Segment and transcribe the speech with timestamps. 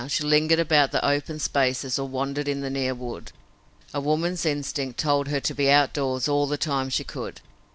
[0.07, 3.31] She lingered about the open space or wandered in the near wood.
[3.93, 7.39] A woman's instinct told her to be out doors all the time she could.